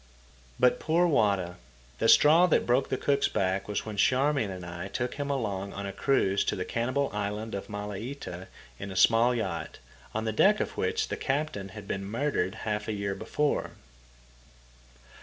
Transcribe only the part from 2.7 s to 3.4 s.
the cook's